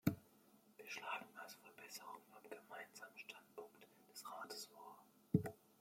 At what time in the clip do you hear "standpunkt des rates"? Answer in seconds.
3.19-4.65